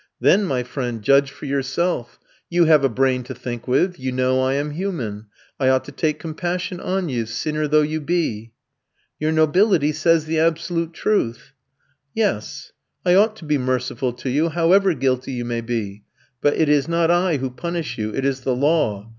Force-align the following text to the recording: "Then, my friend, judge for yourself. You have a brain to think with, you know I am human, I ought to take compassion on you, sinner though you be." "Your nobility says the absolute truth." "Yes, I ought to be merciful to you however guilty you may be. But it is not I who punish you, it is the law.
"Then, 0.19 0.45
my 0.45 0.63
friend, 0.63 1.03
judge 1.03 1.29
for 1.29 1.45
yourself. 1.45 2.17
You 2.49 2.65
have 2.65 2.83
a 2.83 2.89
brain 2.89 3.21
to 3.25 3.35
think 3.35 3.67
with, 3.67 3.99
you 3.99 4.11
know 4.11 4.41
I 4.41 4.53
am 4.55 4.71
human, 4.71 5.27
I 5.59 5.69
ought 5.69 5.85
to 5.85 5.91
take 5.91 6.17
compassion 6.17 6.79
on 6.79 7.07
you, 7.07 7.27
sinner 7.27 7.67
though 7.67 7.83
you 7.83 8.01
be." 8.01 8.51
"Your 9.19 9.31
nobility 9.31 9.91
says 9.91 10.25
the 10.25 10.39
absolute 10.39 10.93
truth." 10.93 11.53
"Yes, 12.15 12.71
I 13.05 13.13
ought 13.13 13.35
to 13.35 13.45
be 13.45 13.59
merciful 13.59 14.11
to 14.13 14.31
you 14.31 14.49
however 14.49 14.95
guilty 14.95 15.33
you 15.33 15.45
may 15.45 15.61
be. 15.61 16.05
But 16.41 16.55
it 16.55 16.67
is 16.67 16.87
not 16.87 17.11
I 17.11 17.37
who 17.37 17.51
punish 17.51 17.99
you, 17.99 18.11
it 18.11 18.25
is 18.25 18.41
the 18.41 18.55
law. 18.55 19.07